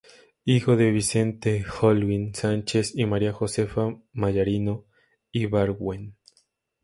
[0.45, 4.87] Hijo de Vicente Holguín Sánchez y María Josefa Mallarino
[5.31, 6.15] Ibargüen.